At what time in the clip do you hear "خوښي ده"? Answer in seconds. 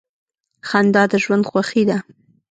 1.49-1.97